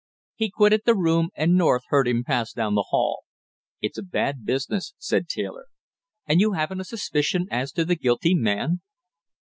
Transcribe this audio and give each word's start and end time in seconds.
He 0.33 0.49
quitted 0.49 0.81
the 0.85 0.95
room 0.97 1.29
and 1.35 1.55
North 1.55 1.83
heard 1.89 2.07
him 2.07 2.23
pass 2.23 2.51
down 2.53 2.73
the 2.73 2.87
hall. 2.89 3.23
"It's 3.83 3.99
a 3.99 4.01
bad 4.01 4.43
business," 4.43 4.95
said 4.97 5.27
Taylor. 5.27 5.67
"And 6.25 6.41
you 6.41 6.53
haven't 6.53 6.81
a 6.81 6.85
suspicion 6.85 7.45
as 7.51 7.71
to 7.73 7.85
the 7.85 7.95
guilty 7.95 8.33
man?" 8.33 8.81